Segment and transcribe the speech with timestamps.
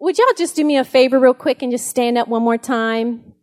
[0.00, 2.58] would y'all just do me a favor real quick and just stand up one more
[2.58, 3.34] time?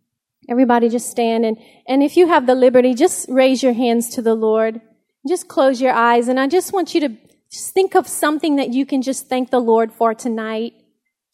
[0.47, 4.21] Everybody just stand and, and if you have the liberty, just raise your hands to
[4.21, 4.79] the Lord.
[5.27, 7.17] Just close your eyes and I just want you to
[7.51, 10.73] just think of something that you can just thank the Lord for tonight.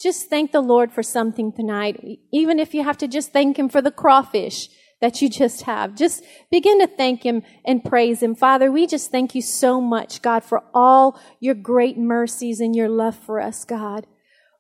[0.02, 2.20] Just thank the Lord for something tonight.
[2.32, 4.70] Even if you have to just thank Him for the crawfish
[5.02, 5.96] that you just have.
[5.96, 8.36] Just begin to thank Him and praise Him.
[8.36, 12.90] Father, we just thank you so much, God, for all your great mercies and your
[12.90, 14.08] love for us, God.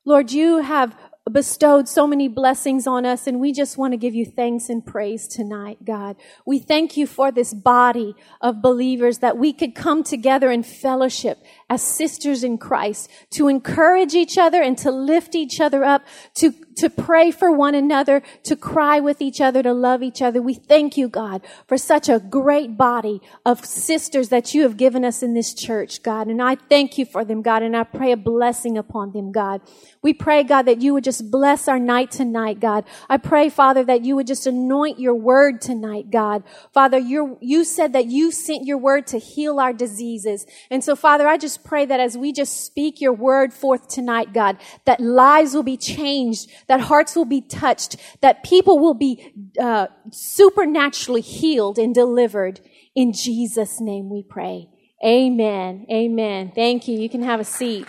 [0.03, 0.95] Lord, you have
[1.31, 4.83] bestowed so many blessings on us, and we just want to give you thanks and
[4.83, 6.15] praise tonight, God.
[6.43, 11.37] We thank you for this body of believers that we could come together in fellowship
[11.71, 16.03] as sisters in Christ to encourage each other and to lift each other up,
[16.33, 20.41] to, to pray for one another, to cry with each other, to love each other.
[20.41, 25.05] We thank you, God, for such a great body of sisters that you have given
[25.05, 26.27] us in this church, God.
[26.27, 29.61] And I thank you for them, God, and I pray a blessing upon them, God.
[30.01, 32.83] We pray, God, that you would just bless our night tonight, God.
[33.09, 36.43] I pray, Father, that you would just anoint your word tonight, God.
[36.73, 40.45] Father, you you said that you sent your word to heal our diseases.
[40.69, 44.33] And so, Father, I just pray that as we just speak your word forth tonight,
[44.33, 49.33] God, that lives will be changed, that hearts will be touched, that people will be
[49.59, 52.59] uh, supernaturally healed and delivered.
[52.95, 54.67] In Jesus' name we pray.
[55.05, 55.85] Amen.
[55.91, 56.51] Amen.
[56.53, 56.99] Thank you.
[56.99, 57.87] You can have a seat.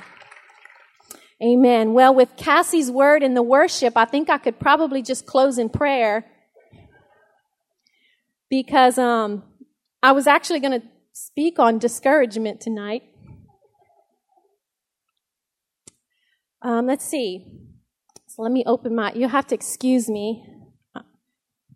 [1.42, 1.92] Amen.
[1.92, 5.68] Well, with Cassie's word in the worship, I think I could probably just close in
[5.68, 6.24] prayer
[8.48, 9.42] because um,
[10.02, 13.02] I was actually going to speak on discouragement tonight.
[16.62, 17.46] Um, let's see.
[18.28, 19.12] So let me open my.
[19.14, 20.44] You'll have to excuse me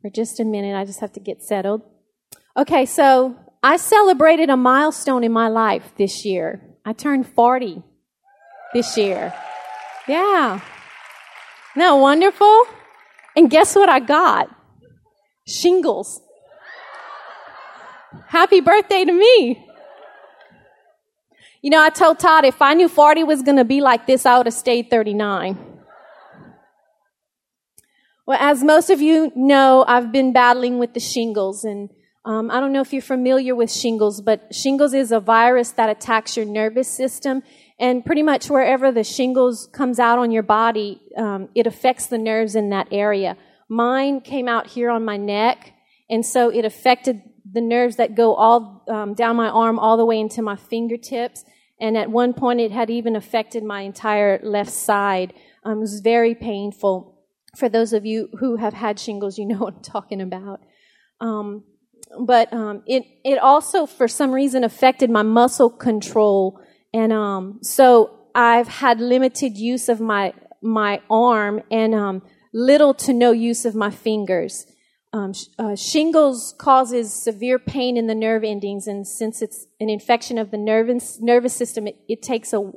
[0.01, 0.77] for just a minute.
[0.77, 1.83] I just have to get settled.
[2.57, 6.63] Okay, so I celebrated a milestone in my life this year.
[6.85, 7.83] I turned 40
[8.73, 9.35] this year.
[10.07, 10.55] Yeah.
[10.55, 12.65] Isn't that wonderful?
[13.35, 14.49] And guess what I got?
[15.47, 16.21] Shingles.
[18.29, 19.66] Happy birthday to me.
[21.63, 24.27] You know, I told Todd if I knew 40 was going to be like this,
[24.27, 25.59] I would have stayed 39.
[28.27, 31.89] Well, as most of you know, I've been battling with the shingles, and
[32.25, 35.89] um, I don't know if you're familiar with shingles, but shingles is a virus that
[35.89, 37.43] attacks your nervous system,
[37.79, 42.19] and pretty much wherever the shingles comes out on your body, um, it affects the
[42.19, 43.37] nerves in that area.
[43.69, 45.73] Mine came out here on my neck,
[46.11, 47.23] and so it affected
[47.57, 51.43] the nerves that go all um, down my arm all the way into my fingertips.
[51.81, 55.33] And at one point, it had even affected my entire left side.
[55.65, 57.19] Um, it was very painful.
[57.57, 60.61] For those of you who have had shingles, you know what I'm talking about.
[61.19, 61.65] Um,
[62.21, 66.61] but um, it it also, for some reason, affected my muscle control,
[66.93, 73.15] and um, so I've had limited use of my my arm and um, little to
[73.15, 74.67] no use of my fingers.
[75.17, 80.37] Um, uh, shingles causes severe pain in the nerve endings, and since it's an infection
[80.37, 82.71] of the nervous nervous system, it, it takes a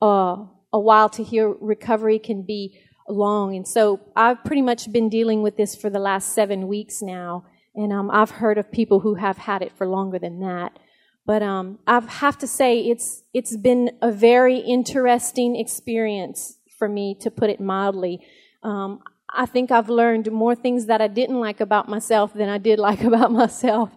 [0.00, 0.36] uh,
[0.72, 1.54] a while to heal.
[1.60, 5.98] Recovery can be long, and so I've pretty much been dealing with this for the
[5.98, 7.44] last seven weeks now,
[7.74, 10.78] and um, I've heard of people who have had it for longer than that.
[11.26, 17.16] But um, I have to say, it's it's been a very interesting experience for me,
[17.20, 18.26] to put it mildly.
[18.62, 19.02] Um,
[19.34, 22.78] I think I've learned more things that I didn't like about myself than I did
[22.88, 23.90] like about myself.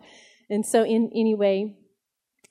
[0.50, 1.76] And so, in anyway,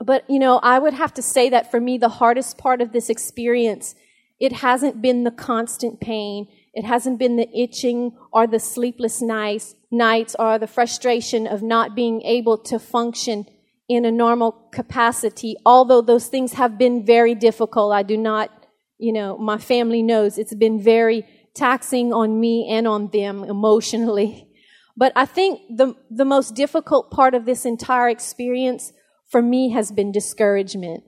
[0.01, 2.93] but you know, I would have to say that for me, the hardest part of
[2.93, 3.95] this experience,
[4.41, 6.49] it hasn't been the constant pain.
[6.73, 11.95] It hasn't been the itching or the sleepless nights, nights or the frustration of not
[11.95, 13.47] being able to function
[13.89, 15.57] in a normal capacity.
[15.65, 18.51] Although those things have been very difficult, I do not,
[18.99, 24.49] you know, my family knows it's been very taxing on me and on them emotionally.
[24.97, 28.93] But I think the, the most difficult part of this entire experience
[29.29, 31.05] for me has been discouragement.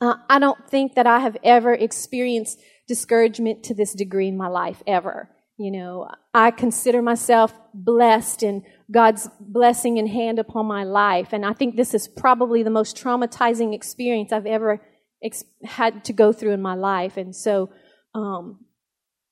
[0.00, 4.48] Uh, I don't think that I have ever experienced discouragement to this degree in my
[4.48, 5.30] life, ever.
[5.56, 11.32] You know, I consider myself blessed and God's blessing and hand upon my life.
[11.32, 14.82] And I think this is probably the most traumatizing experience I've ever
[15.22, 17.16] ex- had to go through in my life.
[17.16, 17.70] And so,
[18.14, 18.64] um,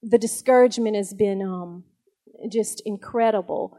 [0.03, 1.85] the discouragement has been um,
[2.49, 3.79] just incredible.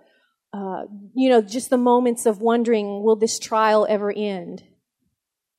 [0.53, 0.83] Uh,
[1.13, 4.63] you know, just the moments of wondering, will this trial ever end?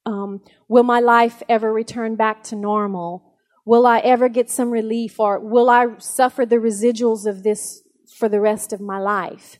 [0.06, 3.34] Um, will my life ever return back to normal?
[3.64, 7.82] Will I ever get some relief or will I suffer the residuals of this
[8.18, 9.58] for the rest of my life?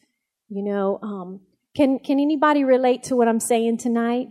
[0.49, 1.41] You know, um,
[1.75, 4.29] can, can anybody relate to what I'm saying tonight?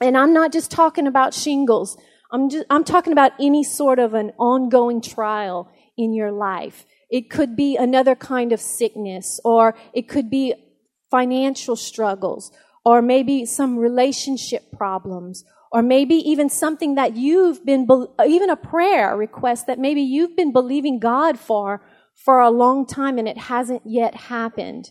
[0.00, 1.96] And I'm not just talking about shingles,
[2.32, 6.86] I'm just, I'm talking about any sort of an ongoing trial in your life.
[7.10, 10.54] It could be another kind of sickness, or it could be
[11.10, 12.50] financial struggles,
[12.84, 17.86] or maybe some relationship problems, or maybe even something that you've been,
[18.26, 21.80] even a prayer request that maybe you've been believing God for
[22.14, 24.90] for a long time and it hasn't yet happened.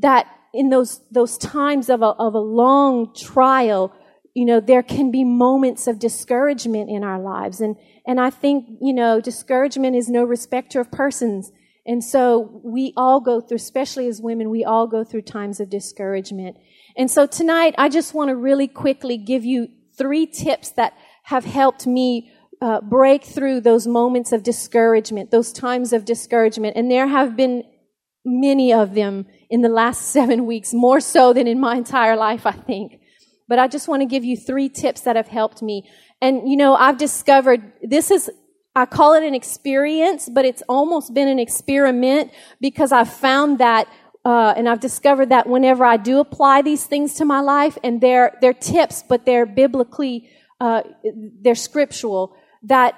[0.00, 3.92] That in those, those times of a, of a long trial,
[4.34, 7.60] you know, there can be moments of discouragement in our lives.
[7.60, 7.76] And,
[8.06, 11.52] and I think, you know, discouragement is no respecter of persons.
[11.86, 15.70] And so we all go through, especially as women, we all go through times of
[15.70, 16.56] discouragement.
[16.96, 20.94] And so tonight, I just want to really quickly give you three tips that
[21.24, 26.76] have helped me uh, break through those moments of discouragement, those times of discouragement.
[26.76, 27.64] And there have been
[28.24, 32.46] many of them in the last seven weeks, more so than in my entire life,
[32.46, 33.00] I think.
[33.48, 35.88] But I just want to give you three tips that have helped me.
[36.20, 38.30] And, you know, I've discovered this is
[38.76, 43.86] I call it an experience, but it's almost been an experiment because I've found that
[44.24, 48.00] uh, and I've discovered that whenever I do apply these things to my life, and
[48.00, 50.30] they're they're tips, but they're biblically
[50.60, 50.82] uh,
[51.42, 52.94] they're scriptural, that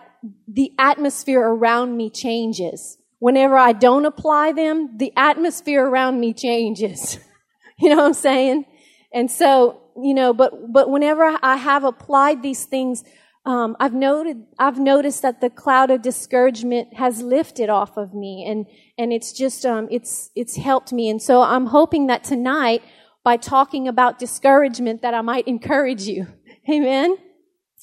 [0.47, 2.99] the atmosphere around me changes.
[3.19, 7.19] Whenever I don't apply them, the atmosphere around me changes.
[7.79, 8.65] you know what I'm saying?
[9.13, 13.05] And so, you know, but but whenever I have applied these things,
[13.47, 18.45] um, I've noted, I've noticed that the cloud of discouragement has lifted off of me,
[18.45, 18.67] and
[18.99, 21.09] and it's just, um, it's it's helped me.
[21.09, 22.83] And so I'm hoping that tonight,
[23.23, 26.27] by talking about discouragement, that I might encourage you.
[26.69, 27.17] Amen.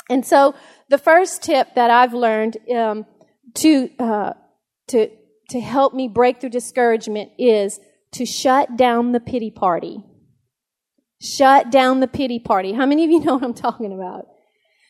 [0.09, 0.53] And so
[0.89, 3.05] the first tip that I've learned um,
[3.55, 4.33] to uh,
[4.87, 5.09] to
[5.49, 7.79] to help me break through discouragement is
[8.11, 10.03] to shut down the pity party.
[11.23, 12.73] Shut down the pity party.
[12.73, 14.27] How many of you know what I'm talking about?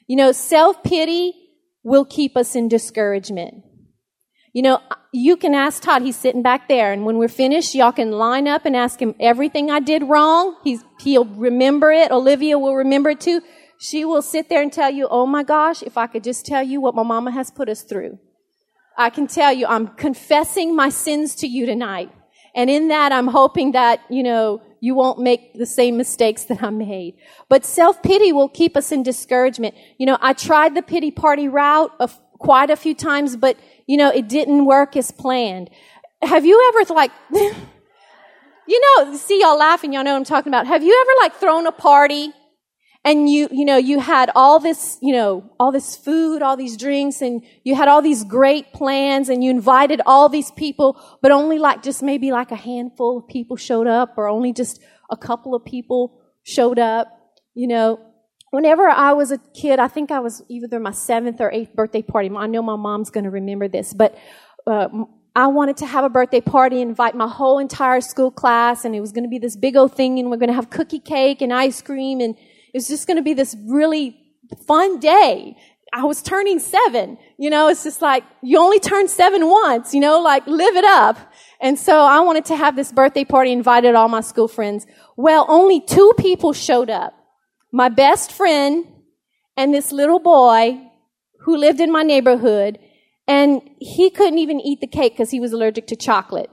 [0.08, 1.34] You know, self-pity
[1.84, 3.64] will keep us in discouragement.
[4.52, 4.80] You know,
[5.12, 8.48] you can ask Todd, he's sitting back there, and when we're finished, y'all can line
[8.48, 10.58] up and ask him everything I did wrong.
[10.64, 12.12] He's, he'll remember it.
[12.12, 13.42] Olivia will remember it too.
[13.80, 16.64] She will sit there and tell you, oh my gosh, if I could just tell
[16.64, 18.18] you what my mama has put us through.
[18.98, 22.12] I can tell you, I'm confessing my sins to you tonight.
[22.56, 26.62] And in that, I'm hoping that, you know, you won't make the same mistakes that
[26.62, 27.16] I made.
[27.48, 29.76] But self-pity will keep us in discouragement.
[29.98, 33.56] You know, I tried the pity party route of quite a few times, but,
[33.88, 35.70] you know, it didn't work as planned.
[36.22, 40.68] Have you ever like, you know, see y'all laughing, y'all know what I'm talking about.
[40.68, 42.34] Have you ever like thrown a party
[43.06, 46.78] and you, you know, you had all this, you know, all this food, all these
[46.78, 51.32] drinks, and you had all these great plans, and you invited all these people, but
[51.32, 55.18] only like just maybe like a handful of people showed up, or only just a
[55.18, 57.08] couple of people showed up,
[57.54, 58.00] you know.
[58.52, 62.04] Whenever I was a kid, I think I was either my seventh or eighth birthday
[62.04, 62.30] party.
[62.30, 64.16] I know my mom's going to remember this, but
[64.68, 64.88] uh,
[65.36, 69.02] I wanted to have a birthday party, invite my whole entire school class, and it
[69.02, 71.42] was going to be this big old thing, and we're going to have cookie cake
[71.42, 72.36] and ice cream, and
[72.74, 74.18] it's just going to be this really
[74.68, 75.56] fun day.
[75.94, 77.18] I was turning seven.
[77.38, 80.86] You know, it's just like, you only turn seven once, you know, like live it
[80.86, 81.18] up.
[81.62, 84.88] And so I wanted to have this birthday party, invited all my school friends.
[85.16, 87.14] Well, only two people showed up.
[87.72, 88.86] My best friend
[89.56, 90.82] and this little boy
[91.42, 92.80] who lived in my neighborhood.
[93.28, 96.50] And he couldn't even eat the cake because he was allergic to chocolate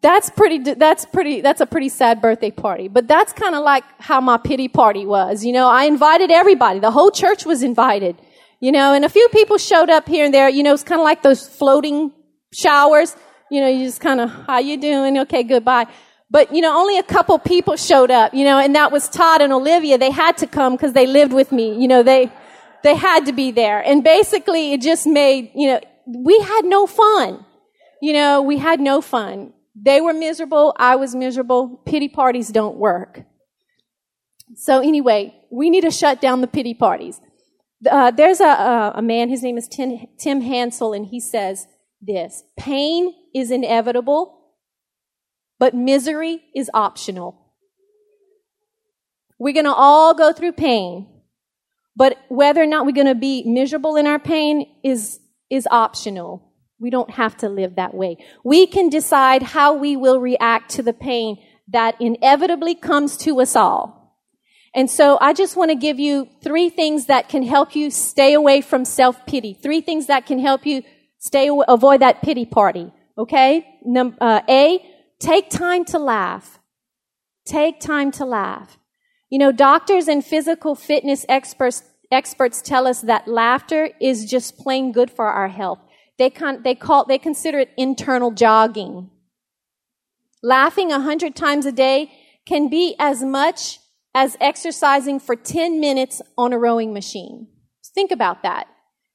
[0.00, 3.84] that's pretty that's pretty that's a pretty sad birthday party but that's kind of like
[3.98, 5.68] how my pity party was you know?
[5.68, 6.78] I invited everybody.
[6.78, 8.16] The whole church was invited
[8.60, 8.92] you know?
[8.92, 11.22] And a few people showed up here and there you know it's kind of like
[11.22, 12.12] those floating
[12.52, 13.16] showers
[13.50, 13.68] you know?
[13.68, 15.18] You just kind of how you doing?
[15.18, 15.86] Okay goodbye.
[16.30, 18.58] But you know only a couple people showed up you know?
[18.58, 19.98] And that was todd and olivia.
[19.98, 22.04] They had to come because they lived with me you know?
[22.04, 22.32] They
[22.84, 23.80] they had to be there.
[23.80, 27.44] And basically it just made you know we had no fun
[28.00, 28.42] you know?
[28.42, 30.74] We had no fun they were miserable.
[30.78, 31.82] I was miserable.
[31.86, 33.22] Pity parties don't work.
[34.56, 37.20] So anyway, we need to shut down the pity parties.
[37.88, 41.66] Uh, there's a, a, man, his name is Tim, Tim Hansel, and he says
[42.00, 44.40] this Pain is inevitable,
[45.58, 47.44] but misery is optional.
[49.38, 51.06] We're going to all go through pain,
[51.94, 56.47] but whether or not we're going to be miserable in our pain is, is optional.
[56.80, 58.18] We don't have to live that way.
[58.44, 63.56] We can decide how we will react to the pain that inevitably comes to us
[63.56, 64.16] all.
[64.74, 68.32] And so I just want to give you three things that can help you stay
[68.34, 69.54] away from self-pity.
[69.54, 70.82] Three things that can help you
[71.18, 72.92] stay, avoid that pity party.
[73.16, 73.66] Okay?
[74.20, 74.78] uh, A,
[75.18, 76.60] take time to laugh.
[77.44, 78.78] Take time to laugh.
[79.30, 81.82] You know, doctors and physical fitness experts,
[82.12, 85.80] experts tell us that laughter is just plain good for our health.
[86.18, 89.10] They, con- they, call, they consider it internal jogging.
[90.42, 92.10] Laughing a hundred times a day
[92.46, 93.78] can be as much
[94.14, 97.46] as exercising for 10 minutes on a rowing machine.
[97.94, 98.66] Think about that.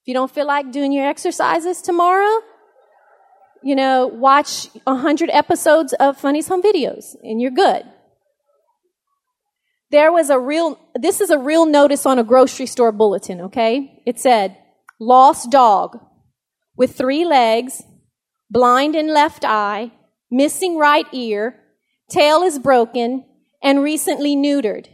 [0.01, 2.41] If you don't feel like doing your exercises tomorrow,
[3.63, 7.83] you know, watch a hundred episodes of Funniest Home Videos and you're good.
[9.91, 14.01] There was a real, this is a real notice on a grocery store bulletin, okay?
[14.05, 14.57] It said,
[14.99, 15.99] lost dog
[16.75, 17.83] with three legs,
[18.49, 19.91] blind in left eye,
[20.31, 21.59] missing right ear,
[22.09, 23.25] tail is broken,
[23.61, 24.87] and recently neutered.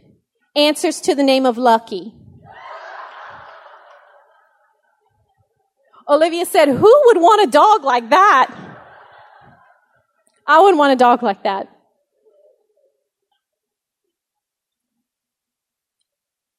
[0.54, 2.14] Answers to the name of Lucky.
[6.08, 8.52] Olivia said, Who would want a dog like that?
[10.46, 11.68] I wouldn't want a dog like that.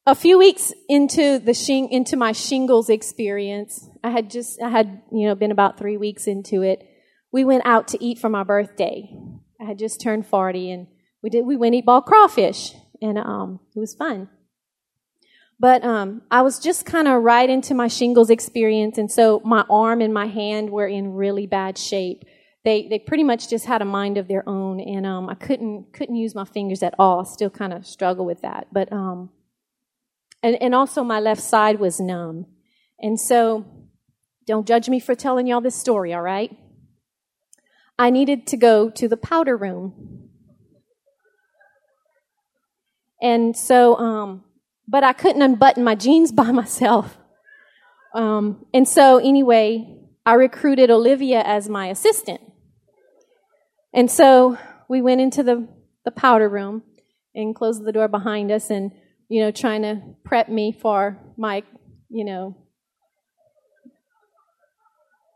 [0.08, 5.04] A few weeks into the shing, into my shingles experience, I had just I had
[5.12, 6.88] you know been about three weeks into it.
[7.32, 9.16] We went out to eat for my birthday.
[9.62, 10.88] I had just turned forty, and
[11.22, 14.30] we did we went eat ball crawfish, and um, it was fun.
[15.60, 19.64] But um, I was just kind of right into my shingles experience, and so my
[19.70, 22.24] arm and my hand were in really bad shape.
[22.66, 25.94] They they pretty much just had a mind of their own, and um, I couldn't
[25.94, 27.20] couldn't use my fingers at all.
[27.22, 29.30] I still kind of struggle with that, but um,
[30.44, 32.46] and and also my left side was numb,
[33.00, 33.66] and so
[34.46, 36.56] don't judge me for telling y'all this story, all right?
[37.98, 40.30] I needed to go to the powder room.
[43.22, 44.44] And so, um,
[44.88, 47.18] but I couldn't unbutton my jeans by myself.
[48.14, 52.42] Um, and so, anyway, I recruited Olivia as my assistant.
[53.94, 54.58] And so
[54.90, 55.68] we went into the,
[56.04, 56.84] the powder room
[57.34, 58.92] and closed the door behind us and,
[59.32, 61.64] you know, trying to prep me for my,
[62.10, 62.58] you know,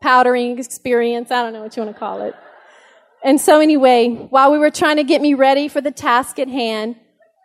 [0.02, 1.30] powdering experience.
[1.30, 2.34] I don't know what you want to call it.
[3.24, 6.46] And so, anyway, while we were trying to get me ready for the task at
[6.46, 6.96] hand,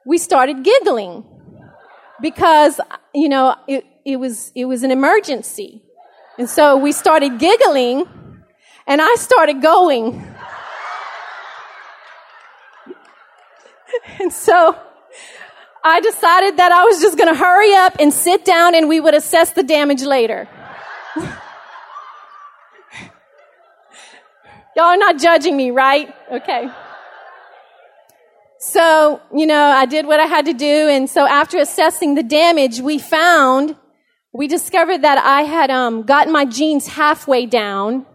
[0.06, 1.24] we started giggling
[2.22, 2.82] because,
[3.16, 5.82] you know, it, it, was, it was an emergency.
[6.38, 8.06] And so we started giggling,
[8.86, 10.22] and I started going.
[14.20, 14.78] and so
[15.84, 19.00] I decided that I was just going to hurry up and sit down, and we
[19.00, 20.48] would assess the damage later.
[24.76, 26.14] Y'all are not judging me, right?
[26.32, 26.70] Okay.
[28.60, 30.88] So, you know, I did what I had to do.
[30.88, 33.76] And so after assessing the damage, we found,
[34.34, 38.06] we discovered that I had um, gotten my jeans halfway down.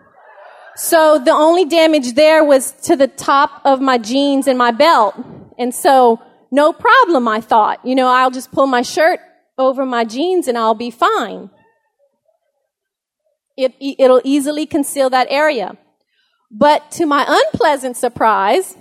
[0.76, 5.16] So the only damage there was to the top of my jeans and my belt.
[5.58, 7.84] And so no problem, I thought.
[7.84, 9.20] You know, I'll just pull my shirt
[9.58, 11.50] over my jeans and I'll be fine.
[13.56, 15.76] It, it'll easily conceal that area.
[16.50, 18.76] But to my unpleasant surprise,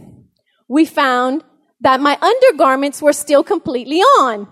[0.68, 1.44] we found
[1.82, 4.48] that my undergarments were still completely on.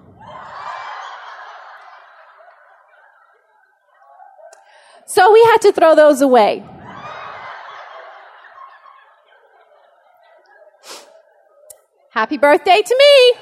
[5.05, 6.63] So we had to throw those away.
[12.13, 13.39] Happy birthday to me!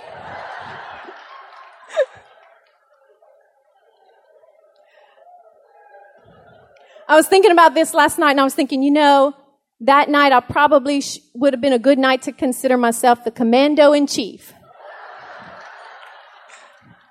[7.09, 9.35] I was thinking about this last night and I was thinking, you know,
[9.81, 13.31] that night I probably sh- would have been a good night to consider myself the
[13.31, 14.53] commando in chief.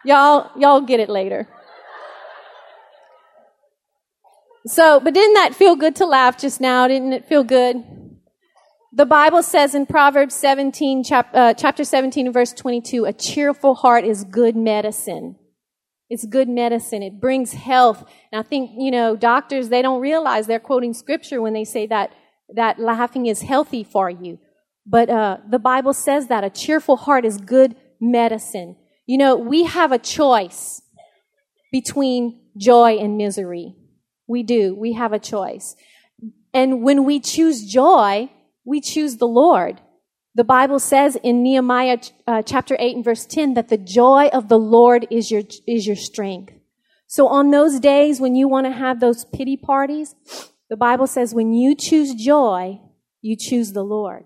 [0.03, 1.47] y'all, y'all get it later.
[4.67, 6.89] So, but didn't that feel good to laugh just now?
[6.89, 7.85] Didn't it feel good?
[8.93, 14.05] The Bible says in Proverbs 17, chap, uh, chapter 17, verse 22, a cheerful heart
[14.05, 15.37] is good medicine.
[16.09, 17.01] It's good medicine.
[17.05, 18.05] It brings health.
[18.33, 21.87] And I think, you know, doctors, they don't realize they're quoting scripture when they say
[21.87, 22.11] that
[22.57, 24.41] that laughing is healthy for you.
[24.85, 28.75] But uh, the Bible says that a cheerful heart is good medicine.
[29.07, 30.83] You know, we have a choice
[31.71, 33.77] between joy and misery.
[34.27, 34.75] We do.
[34.75, 35.77] We have a choice.
[36.53, 38.31] And when we choose joy,
[38.71, 39.81] we choose the Lord.
[40.37, 44.49] The Bible says in Nehemiah uh, chapter 8 and verse 10 that the joy of
[44.49, 46.55] the Lord is your, is your strength.
[47.09, 50.15] So on those days when you want to have those pity parties,
[50.69, 52.81] the Bible says when you choose joy,
[53.21, 54.25] you choose the Lord.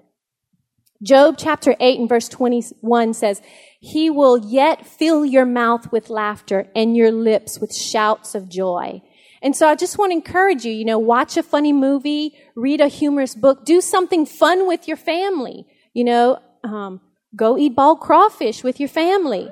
[1.03, 3.41] Job chapter 8 and verse 21 says,
[3.81, 9.01] He will yet fill your mouth with laughter and your lips with shouts of joy.
[9.45, 12.81] And so I just want to encourage you, you know, watch a funny movie, read
[12.81, 17.01] a humorous book, do something fun with your family, you know, um,
[17.37, 19.51] Go eat bald crawfish with your family.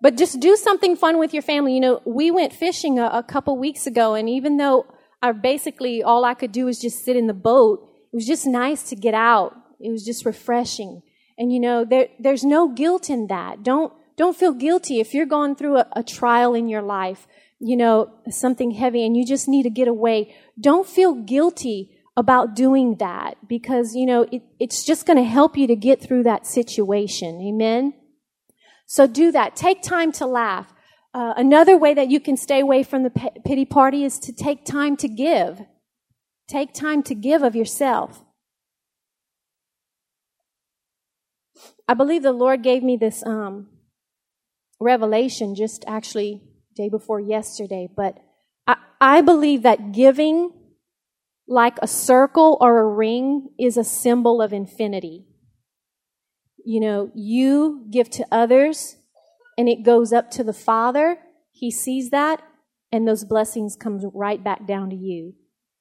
[0.00, 1.74] But just do something fun with your family.
[1.74, 4.86] You know, we went fishing a, a couple weeks ago, and even though
[5.22, 8.46] I basically all I could do was just sit in the boat, it was just
[8.46, 9.56] nice to get out.
[9.80, 11.02] It was just refreshing.
[11.38, 13.62] And you know, there, there's no guilt in that.
[13.62, 17.26] Don't, don't feel guilty if you're going through a, a trial in your life,
[17.58, 20.34] you know, something heavy and you just need to get away.
[20.60, 25.56] Don't feel guilty about doing that because, you know, it, it's just going to help
[25.56, 27.40] you to get through that situation.
[27.40, 27.94] Amen?
[28.86, 29.56] So do that.
[29.56, 30.72] Take time to laugh.
[31.12, 33.10] Uh, another way that you can stay away from the
[33.44, 35.62] pity party is to take time to give.
[36.48, 38.24] Take time to give of yourself.
[41.86, 43.68] I believe the Lord gave me this um,
[44.80, 46.42] revelation just actually
[46.76, 48.18] day before yesterday, but
[48.66, 50.50] I, I believe that giving
[51.46, 55.26] like a circle or a ring is a symbol of infinity
[56.64, 58.96] you know, you give to others
[59.58, 61.18] and it goes up to the Father.
[61.52, 62.42] He sees that
[62.90, 65.34] and those blessings come right back down to you.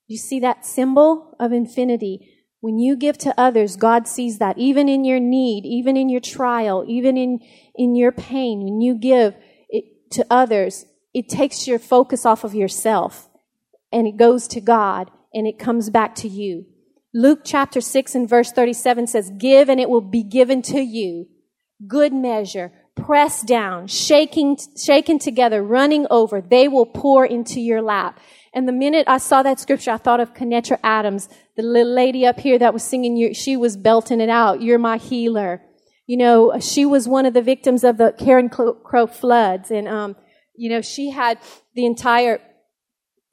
[0.08, 2.33] You see that symbol of infinity.
[2.64, 6.22] When you give to others, God sees that even in your need, even in your
[6.22, 7.42] trial, even in,
[7.76, 8.64] in your pain.
[8.64, 9.36] When you give
[9.68, 13.28] it to others, it takes your focus off of yourself
[13.92, 16.66] and it goes to God and it comes back to you.
[17.14, 21.28] Luke chapter 6 and verse 37 says, Give and it will be given to you.
[21.86, 26.42] Good measure, pressed down, shaking, shaken together, running over.
[26.42, 28.20] They will pour into your lap.
[28.54, 32.26] And the minute I saw that scripture, I thought of Kenetra Adams, the little lady
[32.26, 34.62] up here that was singing, she was belting it out.
[34.62, 35.62] You're my healer.
[36.06, 39.72] You know, she was one of the victims of the Carencro floods.
[39.72, 40.16] And, um,
[40.56, 41.40] you know, she had
[41.74, 42.40] the entire,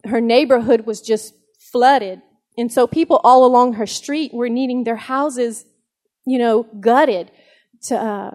[0.04, 2.22] her neighborhood was just flooded
[2.60, 5.64] and so people all along her street were needing their houses,
[6.26, 7.30] you know, gutted
[7.84, 8.30] to, uh,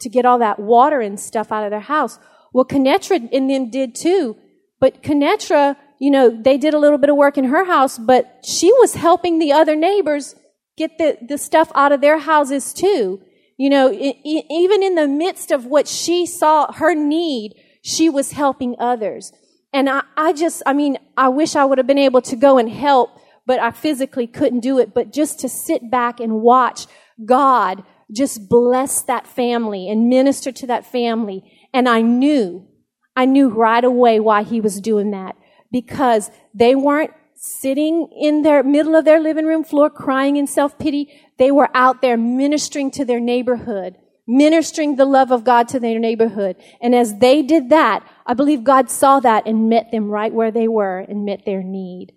[0.00, 2.18] to get all that water and stuff out of their house.
[2.52, 4.36] Well, Kenetra and them did too.
[4.80, 8.40] But Kenetra, you know, they did a little bit of work in her house, but
[8.44, 10.34] she was helping the other neighbors
[10.76, 13.20] get the, the stuff out of their houses too.
[13.56, 18.08] You know, it, it, even in the midst of what she saw, her need, she
[18.08, 19.32] was helping others.
[19.72, 22.58] And I, I just, I mean, I wish I would have been able to go
[22.58, 24.92] and help but I physically couldn't do it.
[24.92, 26.86] But just to sit back and watch
[27.24, 27.82] God
[28.14, 31.68] just bless that family and minister to that family.
[31.72, 32.66] And I knew,
[33.14, 35.36] I knew right away why he was doing that
[35.70, 41.08] because they weren't sitting in their middle of their living room floor crying in self-pity.
[41.38, 45.98] They were out there ministering to their neighborhood, ministering the love of God to their
[45.98, 46.56] neighborhood.
[46.80, 50.50] And as they did that, I believe God saw that and met them right where
[50.50, 52.12] they were and met their need.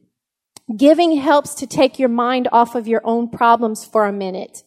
[0.76, 4.64] Giving helps to take your mind off of your own problems for a minute.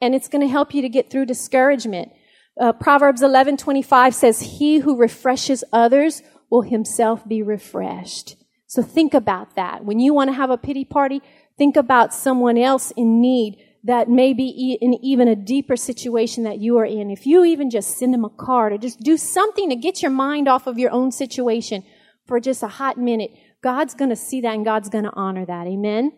[0.00, 2.12] And it's going to help you to get through discouragement.
[2.58, 8.36] Uh, Proverbs 11:25 says, "He who refreshes others will himself be refreshed."
[8.66, 9.84] So think about that.
[9.84, 11.22] When you want to have a pity party,
[11.58, 16.58] think about someone else in need that may be in even a deeper situation that
[16.58, 17.10] you are in.
[17.10, 20.10] If you even just send them a card or just do something to get your
[20.10, 21.82] mind off of your own situation
[22.26, 23.32] for just a hot minute,
[23.62, 25.66] God's going to see that and God's going to honor that.
[25.66, 26.12] Amen.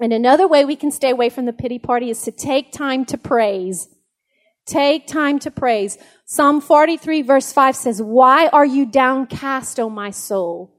[0.00, 3.04] And another way we can stay away from the pity party is to take time
[3.06, 3.88] to praise.
[4.66, 5.98] Take time to praise.
[6.24, 10.78] Psalm 43 verse 5 says, Why are you downcast, O my soul?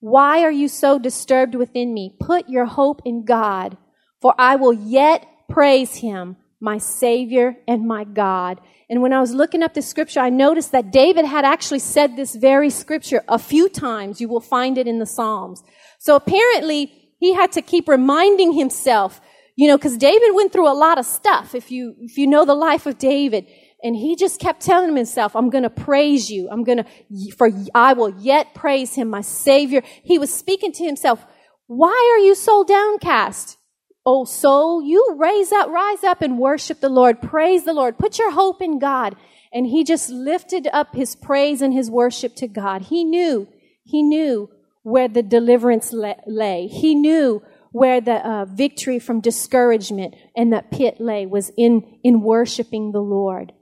[0.00, 2.16] Why are you so disturbed within me?
[2.20, 3.76] Put your hope in God,
[4.20, 8.60] for I will yet praise him, my Savior and my God.
[8.88, 12.16] And when I was looking up this scripture, I noticed that David had actually said
[12.16, 14.20] this very scripture a few times.
[14.20, 15.62] You will find it in the Psalms.
[15.98, 19.20] So apparently he had to keep reminding himself,
[19.56, 21.54] you know, because David went through a lot of stuff.
[21.54, 23.46] If you, if you know the life of David,
[23.84, 26.48] and he just kept telling himself, I'm going to praise you.
[26.50, 29.82] I'm going to, for I will yet praise him, my savior.
[30.02, 31.22] He was speaking to himself.
[31.66, 33.58] Why are you so downcast?
[34.06, 37.20] Oh soul, you raise up, rise up and worship the Lord.
[37.20, 37.98] Praise the Lord.
[37.98, 39.16] Put your hope in God.
[39.52, 42.82] And he just lifted up his praise and his worship to God.
[42.82, 43.48] He knew,
[43.84, 44.48] he knew
[44.84, 46.68] where the deliverance lay.
[46.68, 47.42] He knew
[47.72, 53.02] where the uh, victory from discouragement and that pit lay was in, in worshiping the
[53.02, 53.52] Lord.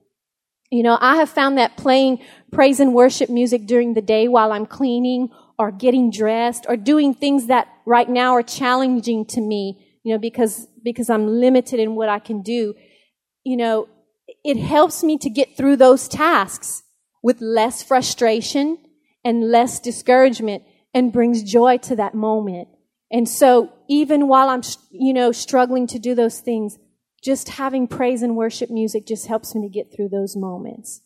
[0.71, 4.53] You know, I have found that playing praise and worship music during the day while
[4.53, 9.89] I'm cleaning or getting dressed or doing things that right now are challenging to me
[10.03, 12.75] you know, because, because I'm limited in what I can do,
[13.45, 13.89] you know,
[14.45, 16.83] it helps me to get through those tasks
[17.23, 18.79] with less frustration
[19.25, 22.69] and less discouragement and brings joy to that moment.
[23.11, 26.79] And so even while I'm, you know, struggling to do those things,
[27.23, 31.03] just having praise and worship music just helps me to get through those moments.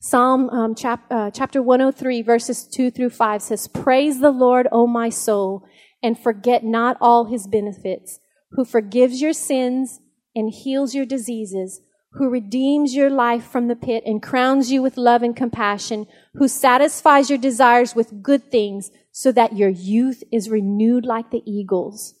[0.00, 4.86] Psalm um, chap, uh, chapter 103, verses 2 through 5 says, Praise the Lord, O
[4.86, 5.64] my soul,
[6.02, 8.18] and forget not all his benefits,
[8.50, 10.00] who forgives your sins
[10.34, 11.80] and heals your diseases,
[12.14, 16.46] who redeems your life from the pit and crowns you with love and compassion, who
[16.46, 22.14] satisfies your desires with good things so that your youth is renewed like the eagles.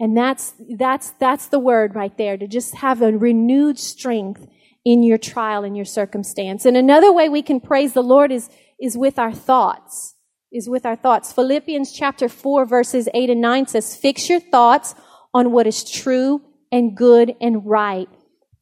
[0.00, 4.46] And that's, that's, that's the word right there, to just have a renewed strength
[4.84, 6.66] in your trial and your circumstance.
[6.66, 8.50] And another way we can praise the Lord is,
[8.80, 10.14] is with our thoughts,
[10.52, 11.32] is with our thoughts.
[11.32, 14.94] Philippians chapter 4 verses 8 and 9 says, fix your thoughts
[15.32, 18.08] on what is true and good and right.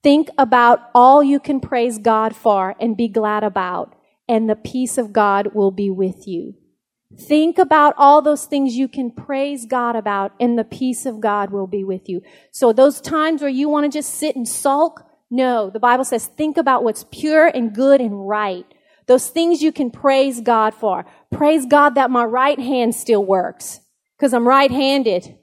[0.02, 3.94] Think about all you can praise God for and be glad about,
[4.28, 6.54] and the peace of God will be with you.
[7.16, 11.50] Think about all those things you can praise God about, and the peace of God
[11.50, 12.22] will be with you.
[12.50, 16.26] So, those times where you want to just sit and sulk, no, the Bible says
[16.26, 18.66] think about what's pure and good and right.
[19.06, 21.04] Those things you can praise God for.
[21.30, 23.80] Praise God that my right hand still works
[24.16, 25.36] because I'm right handed.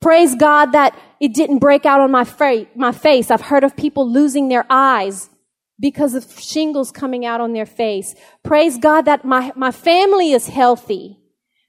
[0.00, 3.30] Praise God that it didn't break out on my, fa- my face.
[3.30, 5.30] I've heard of people losing their eyes
[5.78, 8.14] because of shingles coming out on their face.
[8.42, 11.18] Praise God that my, my family is healthy.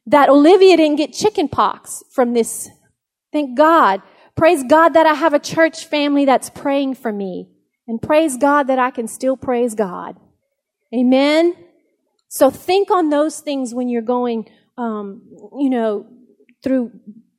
[0.05, 2.69] That Olivia didn't get chicken pox from this.
[3.33, 4.01] Thank God.
[4.35, 7.49] Praise God that I have a church family that's praying for me.
[7.87, 10.17] And praise God that I can still praise God.
[10.93, 11.55] Amen.
[12.29, 15.21] So think on those things when you're going, um,
[15.57, 16.05] you know,
[16.63, 16.91] through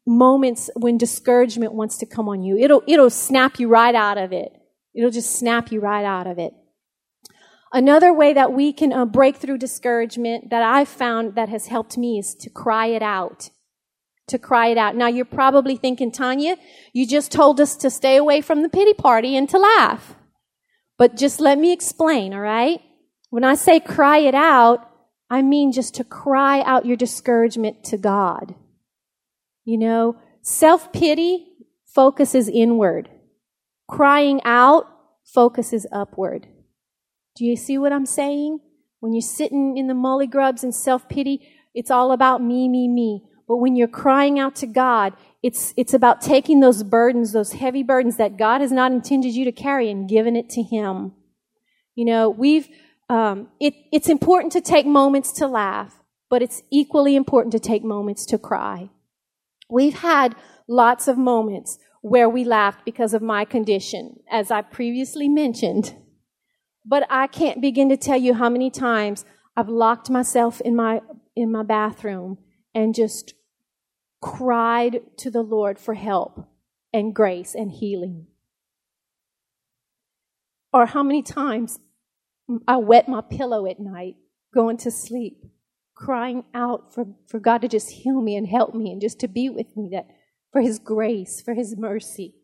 [0.08, 2.56] moments when discouragement wants to come on you.
[2.56, 4.52] It'll, it'll snap you right out of it.
[4.94, 6.52] It'll just snap you right out of it.
[7.72, 11.98] Another way that we can uh, break through discouragement that I've found that has helped
[11.98, 13.50] me is to cry it out.
[14.28, 14.96] To cry it out.
[14.96, 16.56] Now you're probably thinking, Tonya,
[16.92, 20.14] you just told us to stay away from the pity party and to laugh.
[20.96, 22.80] But just let me explain, all right?
[23.30, 24.88] When I say cry it out,
[25.30, 28.54] I mean just to cry out your discouragement to God.
[29.68, 31.46] You know, self pity
[31.84, 33.10] focuses inward,
[33.86, 34.86] crying out
[35.26, 36.46] focuses upward.
[37.36, 38.60] Do you see what I'm saying?
[39.00, 42.88] When you're sitting in the molly grubs and self pity, it's all about me, me,
[42.88, 43.24] me.
[43.46, 47.82] But when you're crying out to God, it's, it's about taking those burdens, those heavy
[47.82, 51.12] burdens that God has not intended you to carry and giving it to Him.
[51.94, 52.70] You know, we've,
[53.10, 55.94] um, it, it's important to take moments to laugh,
[56.30, 58.88] but it's equally important to take moments to cry.
[59.68, 60.34] We've had
[60.66, 65.94] lots of moments where we laughed because of my condition, as I previously mentioned.
[66.84, 69.24] But I can't begin to tell you how many times
[69.56, 71.00] I've locked myself in my,
[71.34, 72.38] in my bathroom
[72.74, 73.34] and just
[74.20, 76.48] cried to the Lord for help
[76.92, 78.26] and grace and healing.
[80.72, 81.80] Or how many times
[82.66, 84.16] I wet my pillow at night
[84.54, 85.44] going to sleep
[85.98, 89.28] crying out for, for God to just heal me and help me and just to
[89.28, 90.06] be with me, that
[90.52, 92.36] for His grace, for His mercy,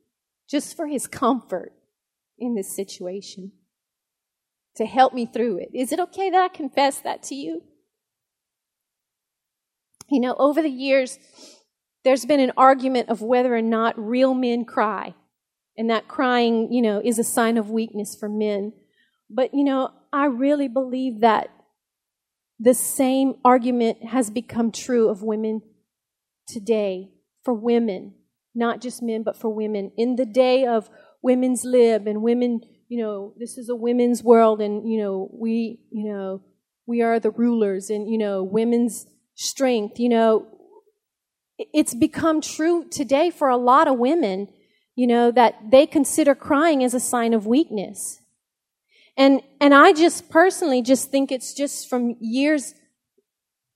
[0.50, 1.72] just for His comfort
[2.36, 3.52] in this situation,
[4.76, 5.68] to help me through it.
[5.72, 7.62] Is it okay that I confess that to you?
[10.10, 11.18] You know, over the years,
[12.02, 15.14] there's been an argument of whether or not real men cry,
[15.78, 18.72] and that crying, you know, is a sign of weakness for men.
[19.30, 21.50] But, you know, I really believe that
[22.58, 25.62] the same argument has become true of women
[26.46, 27.10] today,
[27.42, 28.14] for women,
[28.54, 29.90] not just men, but for women.
[29.96, 30.88] In the day of
[31.22, 35.80] women's lib and women, you know, this is a women's world and, you know, we,
[35.90, 36.42] you know,
[36.86, 40.46] we are the rulers and, you know, women's strength, you know,
[41.58, 44.48] it's become true today for a lot of women,
[44.96, 48.20] you know, that they consider crying as a sign of weakness.
[49.16, 52.74] And, and I just personally just think it's just from years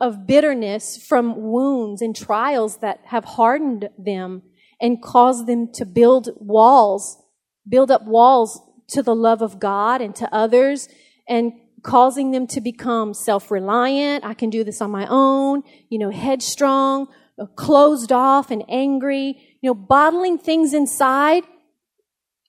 [0.00, 4.42] of bitterness from wounds and trials that have hardened them
[4.80, 7.20] and caused them to build walls,
[7.68, 10.88] build up walls to the love of God and to others
[11.28, 14.24] and causing them to become self-reliant.
[14.24, 17.08] I can do this on my own, you know, headstrong,
[17.56, 21.44] closed off and angry, you know, bottling things inside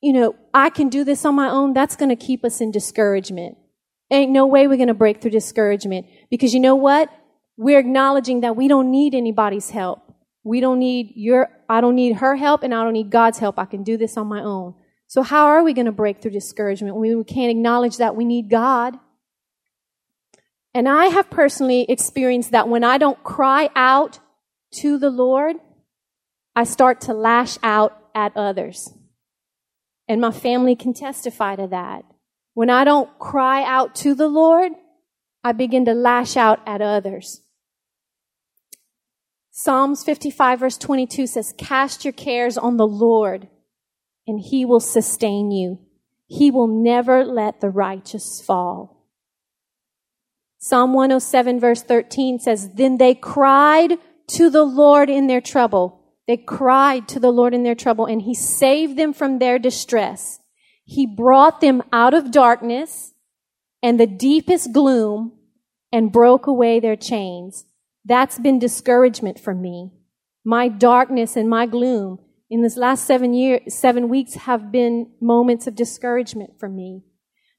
[0.01, 2.71] you know, I can do this on my own, that's going to keep us in
[2.71, 3.57] discouragement.
[4.11, 7.09] Ain't no way we're going to break through discouragement because you know what?
[7.57, 10.01] We're acknowledging that we don't need anybody's help.
[10.43, 13.59] We don't need your, I don't need her help and I don't need God's help.
[13.59, 14.73] I can do this on my own.
[15.07, 18.25] So how are we going to break through discouragement when we can't acknowledge that we
[18.25, 18.97] need God?
[20.73, 24.19] And I have personally experienced that when I don't cry out
[24.75, 25.57] to the Lord,
[26.55, 28.93] I start to lash out at others.
[30.09, 32.03] And my family can testify to that.
[32.55, 34.71] When I don't cry out to the Lord,
[35.43, 37.41] I begin to lash out at others.
[39.51, 43.47] Psalms 55 verse 22 says, Cast your cares on the Lord,
[44.25, 45.79] and he will sustain you.
[46.27, 49.05] He will never let the righteous fall.
[50.57, 55.98] Psalm 107 verse 13 says, Then they cried to the Lord in their trouble.
[56.29, 60.39] They cried to the Lord in their trouble, and he saved them from their distress.
[60.85, 63.15] He brought them out of darkness
[63.81, 65.31] and the deepest gloom
[65.91, 67.65] and broke away their chains.
[68.05, 69.89] That's been discouragement for me.
[70.45, 75.65] My darkness and my gloom in this last seven years, seven weeks have been moments
[75.65, 77.01] of discouragement for me.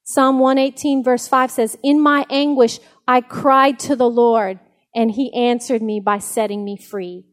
[0.04, 2.78] Psalm 118 verse 5 says, In my anguish,
[3.08, 4.60] I cried to the Lord
[4.94, 7.24] and he answered me by setting me free.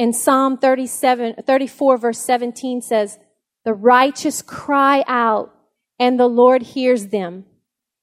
[0.00, 3.18] In Psalm 37, 34 verse 17 says,
[3.66, 5.54] the righteous cry out
[5.98, 7.44] and the Lord hears them.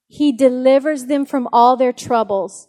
[0.07, 2.67] He delivers them from all their troubles.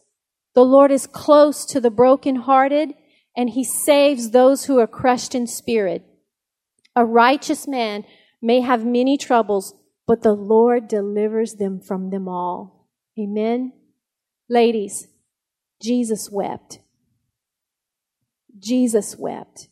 [0.54, 2.94] The Lord is close to the brokenhearted
[3.36, 6.06] and he saves those who are crushed in spirit.
[6.96, 8.04] A righteous man
[8.40, 9.74] may have many troubles,
[10.06, 12.88] but the Lord delivers them from them all.
[13.20, 13.74] Amen.
[14.48, 15.06] Ladies,
[15.82, 16.78] Jesus wept.
[18.60, 19.68] Jesus wept.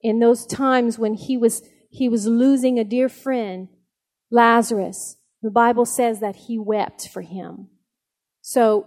[0.00, 3.68] In those times when he was he was losing a dear friend,
[4.30, 5.18] Lazarus.
[5.42, 7.68] The Bible says that he wept for him.
[8.40, 8.86] So,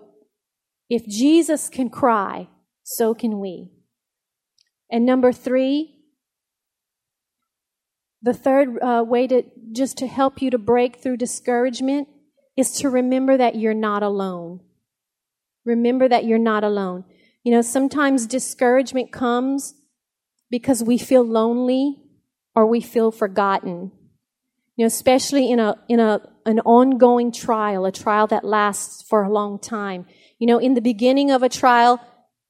[0.89, 2.50] if Jesus can cry,
[2.84, 3.72] so can we.
[4.89, 5.96] And number three,
[8.22, 12.08] the third uh, way to just to help you to break through discouragement
[12.58, 14.62] is to remember that you're not alone.
[15.63, 17.06] Remember that you're not alone.
[17.45, 19.75] You know, sometimes discouragement comes
[20.49, 21.99] because we feel lonely
[22.55, 23.91] or we feel forgotten.
[24.75, 29.21] You know, especially in a, in a, an ongoing trial, a trial that lasts for
[29.21, 30.08] a long time.
[30.39, 32.01] You know, in the beginning of a trial,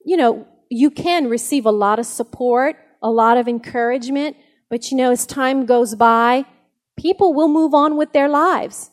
[0.06, 4.38] you know, you can receive a lot of support, a lot of encouragement,
[4.70, 6.46] but you know, as time goes by,
[6.98, 8.92] people will move on with their lives.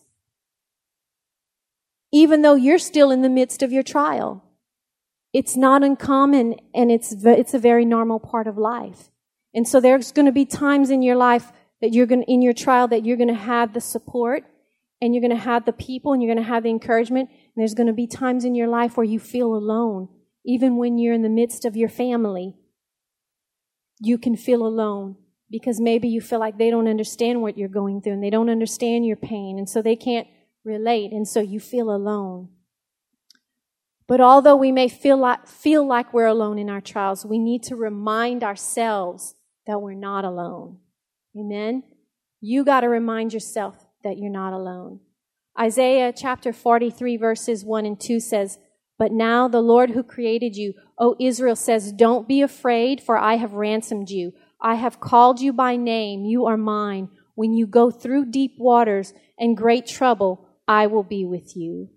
[2.10, 4.42] Even though you're still in the midst of your trial.
[5.32, 9.10] It's not uncommon and it's, it's a very normal part of life.
[9.54, 12.42] And so there's going to be times in your life that you're going to, in
[12.42, 14.44] your trial that you're going to have the support
[15.00, 17.28] and you're going to have the people and you're going to have the encouragement.
[17.30, 20.08] And there's going to be times in your life where you feel alone.
[20.44, 22.54] Even when you're in the midst of your family,
[24.00, 25.16] you can feel alone
[25.50, 28.48] because maybe you feel like they don't understand what you're going through and they don't
[28.48, 29.58] understand your pain.
[29.58, 30.26] And so they can't
[30.64, 31.12] relate.
[31.12, 32.48] And so you feel alone.
[34.12, 37.62] But although we may feel like, feel like we're alone in our trials, we need
[37.62, 40.81] to remind ourselves that we're not alone.
[41.35, 41.83] Amen?
[42.38, 45.01] You got to remind yourself that you're not alone.
[45.59, 48.59] Isaiah chapter 43 verses 1 and 2 says,
[48.98, 53.37] But now the Lord who created you, O Israel, says, Don't be afraid, for I
[53.37, 54.35] have ransomed you.
[54.61, 56.27] I have called you by name.
[56.27, 57.09] You are mine.
[57.35, 61.88] When you go through deep waters and great trouble, I will be with you.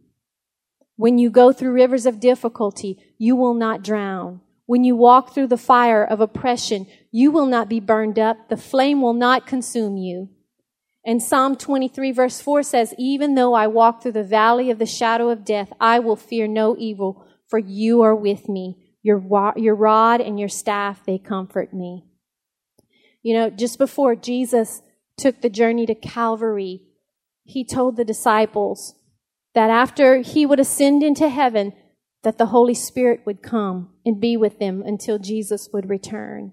[0.97, 4.41] When you go through rivers of difficulty, you will not drown.
[4.65, 8.49] When you walk through the fire of oppression, you will not be burned up.
[8.49, 10.29] The flame will not consume you.
[11.05, 14.88] And Psalm 23 verse 4 says, Even though I walk through the valley of the
[14.88, 18.81] shadow of death, I will fear no evil, for you are with me.
[19.03, 19.23] Your,
[19.55, 22.05] your rod and your staff, they comfort me.
[23.21, 24.81] You know, just before Jesus
[25.15, 26.81] took the journey to Calvary,
[27.43, 28.95] he told the disciples
[29.55, 31.73] that after he would ascend into heaven,
[32.23, 36.51] that the Holy Spirit would come and be with them until Jesus would return.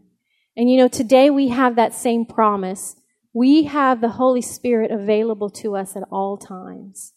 [0.57, 2.97] And you know, today we have that same promise.
[3.35, 7.13] We have the Holy Spirit available to us at all times.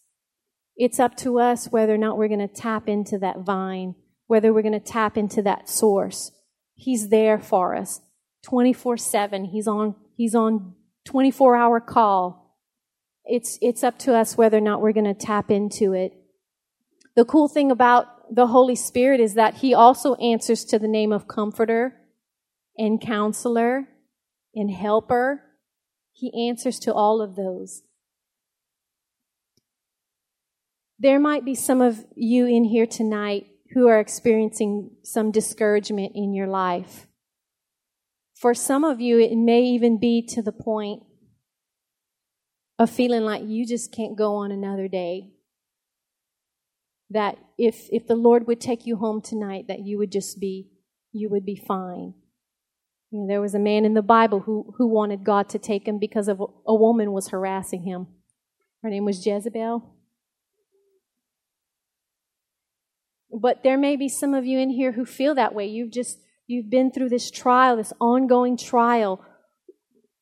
[0.76, 3.94] It's up to us whether or not we're going to tap into that vine,
[4.26, 6.32] whether we're going to tap into that source.
[6.74, 8.00] He's there for us
[8.44, 9.44] 24 7.
[9.46, 12.45] He's on, he's on 24 hour call.
[13.26, 16.12] It's, it's up to us whether or not we're going to tap into it.
[17.16, 21.12] The cool thing about the Holy Spirit is that He also answers to the name
[21.12, 21.94] of Comforter
[22.76, 23.88] and Counselor
[24.54, 25.42] and Helper.
[26.12, 27.82] He answers to all of those.
[30.98, 36.32] There might be some of you in here tonight who are experiencing some discouragement in
[36.32, 37.06] your life.
[38.34, 41.02] For some of you, it may even be to the point
[42.78, 45.30] of feeling like you just can't go on another day
[47.10, 50.68] that if, if the Lord would take you home tonight, that you would just be,
[51.12, 52.14] you would be fine.
[53.10, 55.86] You know, there was a man in the Bible who, who wanted God to take
[55.86, 58.08] him because of a, woman was harassing him.
[58.82, 59.94] Her name was Jezebel.
[63.30, 65.66] But there may be some of you in here who feel that way.
[65.66, 69.24] You've just you've been through this trial, this ongoing trial.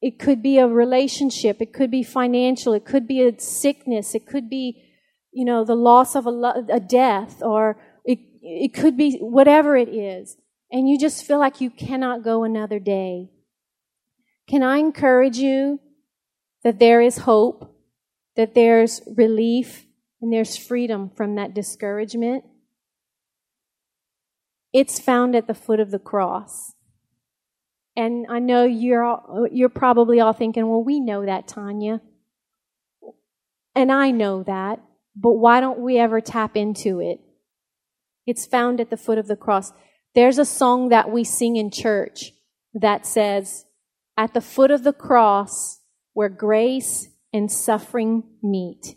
[0.05, 4.27] It could be a relationship, it could be financial, it could be a sickness, it
[4.27, 4.85] could be,
[5.33, 9.79] you know, the loss of a, lo- a death, or it, it could be whatever
[9.79, 10.37] it is.
[10.71, 13.31] And you just feel like you cannot go another day.
[14.47, 15.81] Can I encourage you
[16.64, 17.75] that there is hope,
[18.37, 19.87] that there's relief,
[20.21, 22.45] and there's freedom from that discouragement?
[24.75, 26.75] It's found at the foot of the cross.
[27.96, 32.00] And I know you're all, you're probably all thinking, "Well, we know that, Tonya."
[33.74, 34.80] And I know that,
[35.14, 37.20] but why don't we ever tap into it?
[38.26, 39.72] It's found at the foot of the cross.
[40.14, 42.33] There's a song that we sing in church
[42.72, 43.64] that says,
[44.16, 45.80] "At the foot of the cross
[46.14, 48.96] where grace and suffering meet."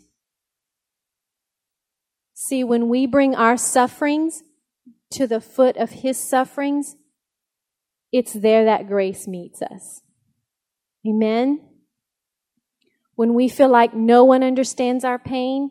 [2.34, 4.42] See, when we bring our sufferings
[5.10, 6.96] to the foot of his sufferings,
[8.12, 10.02] it's there that grace meets us.
[11.06, 11.60] Amen?
[13.14, 15.70] When we feel like no one understands our pain,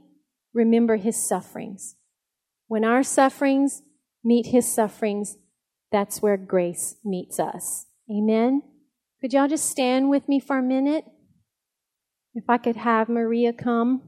[0.54, 1.96] remember his sufferings.
[2.68, 3.82] When our sufferings
[4.24, 5.38] meet his sufferings,
[5.92, 7.86] that's where grace meets us.
[8.12, 8.62] Amen?
[9.22, 11.06] Could y'all just stand with me for a minute?
[12.34, 14.02] If I could have Maria come.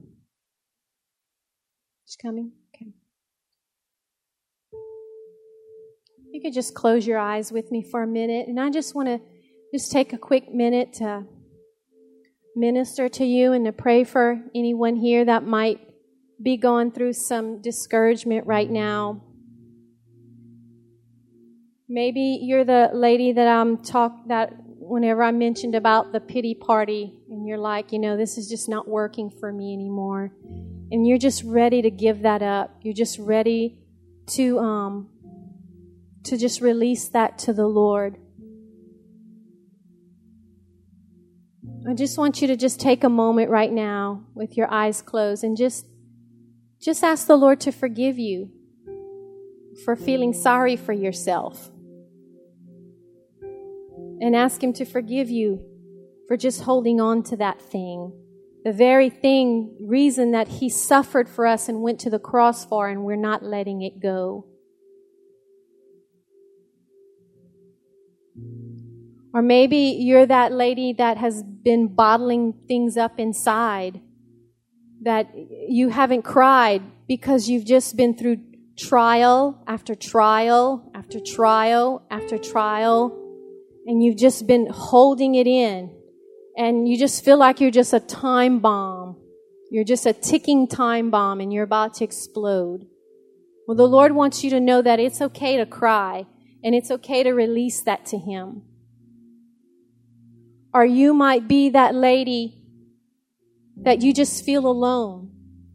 [2.05, 2.51] She's coming.
[6.39, 8.47] You could just close your eyes with me for a minute.
[8.47, 9.19] And I just want to
[9.73, 11.25] just take a quick minute to
[12.55, 15.81] minister to you and to pray for anyone here that might
[16.41, 19.21] be going through some discouragement right now.
[21.89, 27.19] Maybe you're the lady that I'm talk that whenever I mentioned about the pity party
[27.29, 30.31] and you're like, you know, this is just not working for me anymore.
[30.89, 32.79] And you're just ready to give that up.
[32.81, 33.81] You're just ready
[34.27, 35.09] to um,
[36.23, 38.17] to just release that to the Lord.
[41.87, 45.43] I just want you to just take a moment right now with your eyes closed
[45.43, 45.85] and just
[46.81, 48.51] just ask the Lord to forgive you
[49.83, 51.69] for feeling sorry for yourself.
[54.21, 55.65] And ask him to forgive you
[56.27, 58.13] for just holding on to that thing.
[58.63, 62.89] The very thing, reason that he suffered for us and went to the cross for,
[62.89, 64.45] and we're not letting it go.
[69.33, 74.01] Or maybe you're that lady that has been bottling things up inside,
[75.03, 75.29] that
[75.67, 78.37] you haven't cried because you've just been through
[78.77, 83.15] trial after trial after trial after trial,
[83.85, 85.95] and you've just been holding it in,
[86.57, 89.15] and you just feel like you're just a time bomb.
[89.71, 92.87] You're just a ticking time bomb, and you're about to explode.
[93.67, 96.25] Well, the Lord wants you to know that it's okay to cry,
[96.63, 98.63] and it's okay to release that to Him.
[100.73, 102.61] Or you might be that lady
[103.77, 105.31] that you just feel alone,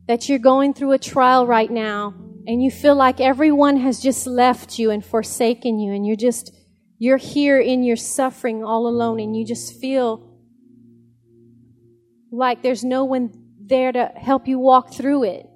[0.06, 2.14] that you're going through a trial right now
[2.46, 6.54] and you feel like everyone has just left you and forsaken you and you're just,
[6.98, 10.30] you're here in your suffering all alone and you just feel
[12.30, 15.46] like there's no one there to help you walk through it.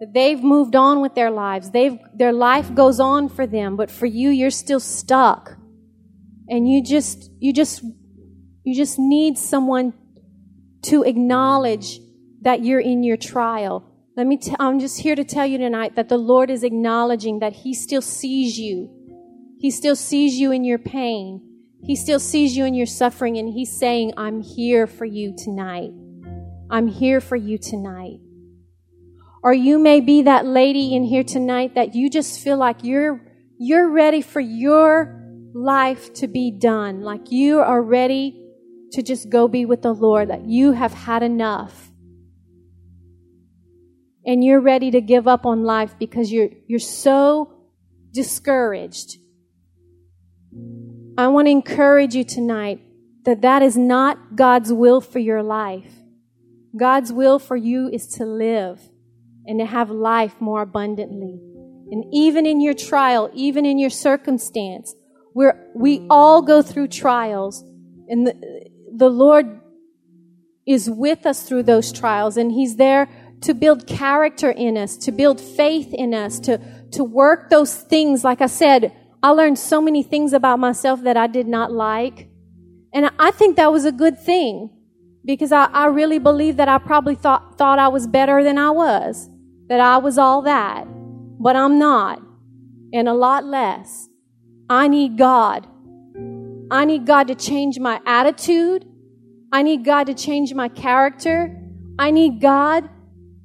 [0.00, 1.70] That they've moved on with their lives.
[1.70, 5.56] They've, their life goes on for them, but for you, you're still stuck.
[6.48, 7.82] And you just, you just
[8.66, 9.94] you just need someone
[10.82, 12.00] to acknowledge
[12.42, 13.88] that you're in your trial.
[14.16, 17.52] Let me, I'm just here to tell you tonight that the Lord is acknowledging that
[17.52, 18.90] He still sees you.
[19.60, 21.40] He still sees you in your pain.
[21.84, 25.92] He still sees you in your suffering, and He's saying, I'm here for you tonight.
[26.68, 28.18] I'm here for you tonight.
[29.46, 33.20] Or you may be that lady in here tonight that you just feel like you're,
[33.60, 35.22] you're ready for your
[35.54, 37.02] life to be done.
[37.02, 38.44] Like you are ready
[38.90, 41.92] to just go be with the Lord, that you have had enough.
[44.26, 47.52] And you're ready to give up on life because you're, you're so
[48.12, 49.16] discouraged.
[51.16, 52.80] I want to encourage you tonight
[53.24, 55.94] that that is not God's will for your life.
[56.76, 58.80] God's will for you is to live
[59.46, 61.38] and to have life more abundantly.
[61.90, 64.94] And even in your trial, even in your circumstance,
[65.32, 67.62] where we all go through trials,
[68.08, 69.60] and the, the Lord
[70.66, 73.08] is with us through those trials and He's there
[73.42, 76.60] to build character in us, to build faith in us, to,
[76.92, 78.24] to work those things.
[78.24, 78.92] Like I said,
[79.22, 82.28] I learned so many things about myself that I did not like.
[82.92, 84.70] And I think that was a good thing
[85.24, 88.70] because I, I really believe that I probably thought, thought I was better than I
[88.70, 89.28] was,
[89.68, 90.86] that I was all that.
[91.38, 92.22] But I'm not,
[92.92, 94.08] and a lot less.
[94.68, 95.66] I need God.
[96.70, 98.84] I need God to change my attitude.
[99.52, 101.56] I need God to change my character.
[101.98, 102.88] I need God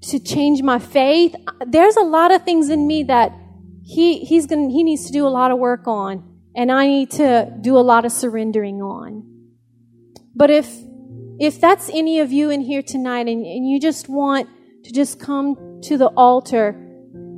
[0.04, 1.36] to change my faith.
[1.68, 3.32] There's a lot of things in me that
[3.84, 6.24] he, he's going he needs to do a lot of work on,
[6.56, 9.28] and I need to do a lot of surrendering on.
[10.36, 10.74] But if,
[11.40, 14.50] if that's any of you in here tonight and, and you just want
[14.86, 16.76] to just come to the altar,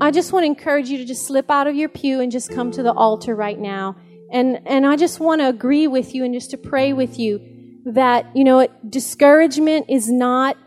[0.01, 2.51] I just want to encourage you to just slip out of your pew and just
[2.51, 3.95] come to the altar right now.
[4.31, 7.39] And, and I just want to agree with you and just to pray with you
[7.85, 10.57] that, you know, discouragement is not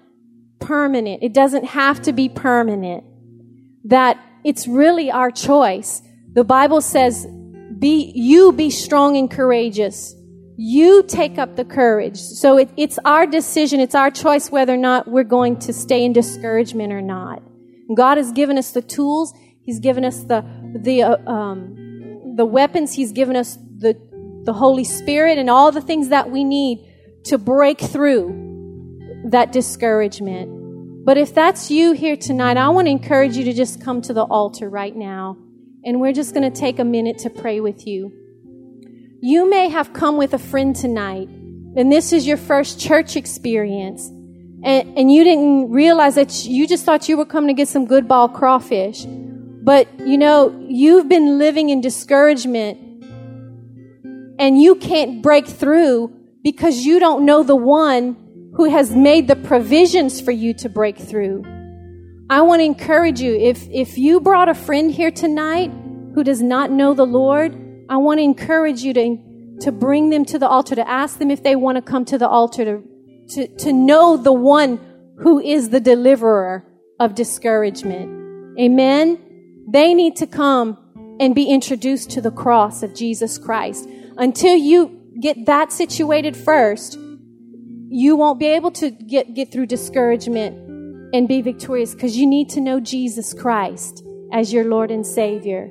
[0.61, 1.22] permanent.
[1.22, 3.05] It doesn't have to be permanent.
[3.85, 6.03] That it's really our choice.
[6.33, 7.27] The Bible says,
[7.79, 10.14] be, you be strong and courageous.
[10.57, 12.18] You take up the courage.
[12.18, 16.05] So it, it's our decision, it's our choice whether or not we're going to stay
[16.05, 17.43] in discouragement or not.
[17.95, 19.32] God has given us the tools.
[19.62, 20.45] He's given us the
[20.82, 22.95] the uh, um, the weapons.
[22.95, 23.97] He's given us the
[24.45, 26.78] the Holy Spirit and all the things that we need
[27.24, 31.05] to break through that discouragement.
[31.05, 34.12] But if that's you here tonight, I want to encourage you to just come to
[34.12, 35.37] the altar right now.
[35.84, 38.12] And we're just going to take a minute to pray with you.
[39.20, 44.11] You may have come with a friend tonight, and this is your first church experience.
[44.66, 47.86] And, and you didn't realize that you just thought you were coming to get some
[47.86, 49.04] good ball crawfish.
[49.06, 53.04] But, you know, you've been living in discouragement
[54.40, 56.12] and you can't break through
[56.42, 58.16] because you don't know the one
[58.56, 61.44] who has made the provisions for you to break through.
[62.28, 65.70] I want to encourage you if, if you brought a friend here tonight
[66.12, 67.54] who does not know the Lord,
[67.88, 69.16] I want to encourage you to,
[69.60, 72.18] to bring them to the altar, to ask them if they want to come to
[72.18, 72.82] the altar, to,
[73.31, 74.79] to, to know the one
[75.18, 76.64] who is the deliverer
[77.01, 78.59] of discouragement.
[78.59, 79.18] Amen.
[79.68, 80.79] They need to come
[81.18, 83.89] and be introduced to the cross of Jesus Christ.
[84.16, 86.99] Until you get that situated first,
[87.89, 90.57] you won't be able to get, get through discouragement
[91.14, 95.70] and be victorious because you need to know Jesus Christ as your Lord and Savior.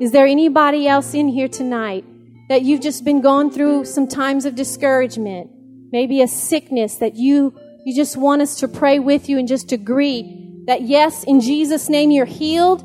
[0.00, 2.04] Is there anybody else in here tonight
[2.48, 5.50] that you've just been going through some times of discouragement?
[5.94, 9.70] Maybe a sickness that you, you just want us to pray with you and just
[9.70, 12.82] agree that yes, in Jesus' name you're healed.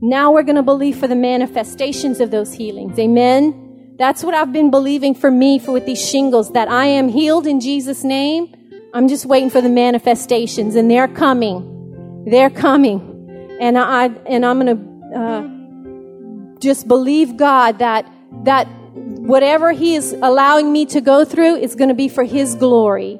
[0.00, 2.98] Now we're going to believe for the manifestations of those healings.
[2.98, 3.96] Amen.
[3.98, 7.46] That's what I've been believing for me for with these shingles that I am healed
[7.46, 8.54] in Jesus' name.
[8.94, 12.24] I'm just waiting for the manifestations and they're coming.
[12.30, 13.58] They're coming.
[13.60, 18.10] And I, and I'm going to, uh, just believe God that,
[18.44, 18.66] that
[18.98, 23.18] whatever He is allowing me to go through is going to be for His glory.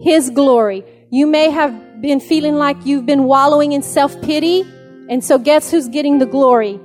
[0.00, 0.84] His glory.
[1.10, 4.62] You may have been feeling like you've been wallowing in self pity.
[5.08, 6.78] And so guess who's getting the glory?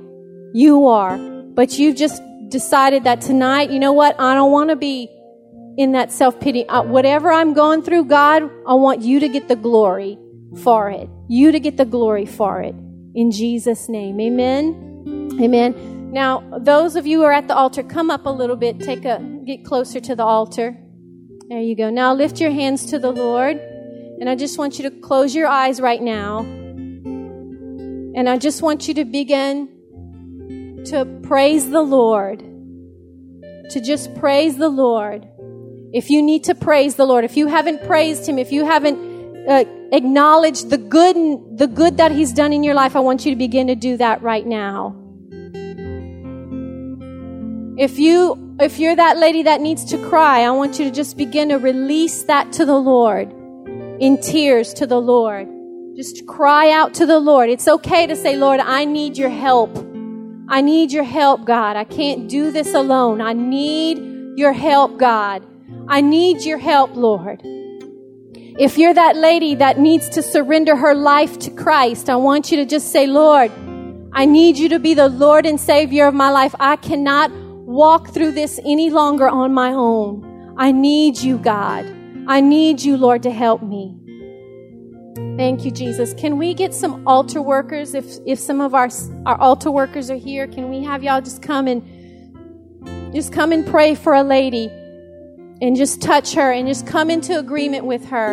[0.52, 1.16] You are.
[1.18, 4.18] But you've just decided that tonight, you know what?
[4.20, 5.08] I don't want to be
[5.76, 6.68] in that self pity.
[6.68, 10.18] Uh, whatever I'm going through, God, I want you to get the glory
[10.62, 11.08] for it.
[11.28, 12.74] You to get the glory for it.
[13.14, 14.20] In Jesus' name.
[14.20, 15.36] Amen.
[15.40, 15.95] Amen.
[16.16, 18.80] Now, those of you who are at the altar, come up a little bit.
[18.80, 20.74] Take a get closer to the altar.
[21.50, 21.90] There you go.
[21.90, 23.58] Now lift your hands to the Lord.
[24.18, 26.38] And I just want you to close your eyes right now.
[26.38, 29.68] And I just want you to begin
[30.86, 32.38] to praise the Lord.
[33.72, 35.28] To just praise the Lord.
[35.92, 39.46] If you need to praise the Lord, if you haven't praised Him, if you haven't
[39.46, 43.32] uh, acknowledged the good, the good that He's done in your life, I want you
[43.32, 45.02] to begin to do that right now.
[47.78, 51.18] If you, if you're that lady that needs to cry, I want you to just
[51.18, 53.30] begin to release that to the Lord
[54.00, 55.46] in tears to the Lord.
[55.94, 57.50] Just cry out to the Lord.
[57.50, 59.76] It's okay to say, Lord, I need your help.
[60.48, 61.76] I need your help, God.
[61.76, 63.20] I can't do this alone.
[63.20, 63.98] I need
[64.38, 65.42] your help, God.
[65.86, 67.42] I need your help, Lord.
[68.58, 72.56] If you're that lady that needs to surrender her life to Christ, I want you
[72.56, 73.52] to just say, Lord,
[74.14, 76.54] I need you to be the Lord and Savior of my life.
[76.58, 77.30] I cannot
[77.76, 80.54] walk through this any longer on my own.
[80.56, 81.84] I need you, God.
[82.26, 83.94] I need you, Lord, to help me.
[85.36, 86.14] Thank you, Jesus.
[86.14, 87.92] Can we get some altar workers?
[87.92, 88.88] If if some of our
[89.26, 91.82] our altar workers are here, can we have y'all just come and
[93.14, 94.68] just come and pray for a lady
[95.60, 98.32] and just touch her and just come into agreement with her.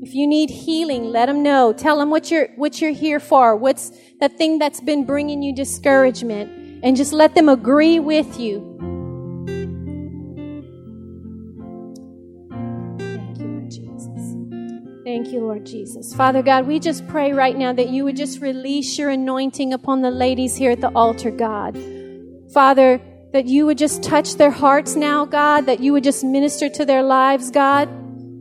[0.00, 1.72] If you need healing, let them know.
[1.72, 3.56] Tell them what you're what you're here for.
[3.56, 6.57] What's the thing that's been bringing you discouragement?
[6.82, 8.64] And just let them agree with you.
[12.98, 14.36] Thank you, Lord Jesus.
[15.04, 16.14] Thank you, Lord Jesus.
[16.14, 20.02] Father God, we just pray right now that you would just release your anointing upon
[20.02, 21.78] the ladies here at the altar, God.
[22.52, 23.00] Father,
[23.32, 26.84] that you would just touch their hearts now, God, that you would just minister to
[26.84, 27.88] their lives, God.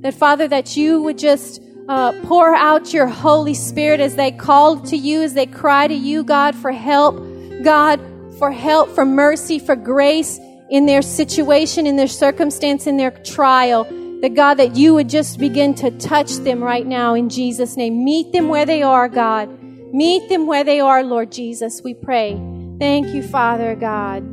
[0.02, 4.80] That, Father, that you would just uh, pour out your Holy Spirit as they call
[4.82, 7.18] to you, as they cry to you, God, for help,
[7.64, 8.00] God,
[8.38, 13.86] for help, for mercy, for grace in their situation, in their circumstance, in their trial.
[14.22, 18.04] That God, that you would just begin to touch them right now in Jesus' name.
[18.04, 19.48] Meet them where they are, God.
[19.94, 22.34] Meet them where they are, Lord Jesus, we pray.
[22.80, 24.24] Thank you, Father God.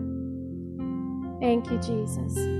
[1.41, 2.54] Thank you, Jesus.